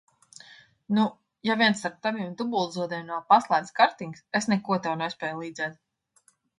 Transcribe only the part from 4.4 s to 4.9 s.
es neko